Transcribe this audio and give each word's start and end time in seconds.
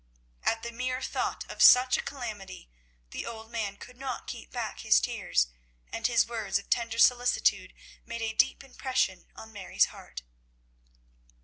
At 0.41 0.63
the 0.63 0.71
mere 0.71 0.99
thought 1.03 1.43
of 1.47 1.61
such 1.61 1.95
a 1.95 2.01
calamity 2.01 2.71
the 3.11 3.23
old 3.27 3.51
man 3.51 3.77
could 3.77 3.97
not 3.97 4.25
keep 4.25 4.49
back 4.51 4.79
his 4.79 4.99
tears, 4.99 5.49
and 5.91 6.07
his 6.07 6.25
words 6.27 6.57
of 6.57 6.71
tender 6.71 6.97
solicitude 6.97 7.71
made 8.03 8.23
a 8.23 8.33
deep 8.33 8.63
impression 8.63 9.27
on 9.35 9.53
Mary's 9.53 9.89
heart. 9.93 10.23